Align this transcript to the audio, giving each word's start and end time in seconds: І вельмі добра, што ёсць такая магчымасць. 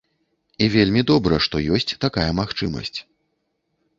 І 0.65 0.67
вельмі 0.75 1.01
добра, 1.11 1.35
што 1.47 1.55
ёсць 1.77 1.97
такая 2.05 2.25
магчымасць. 2.39 2.99